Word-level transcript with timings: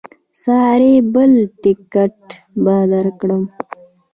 ساري 0.43 0.93
بل 1.13 1.33
ټکټ 1.61 2.17
به 2.63 2.77
درکړم. 2.91 3.43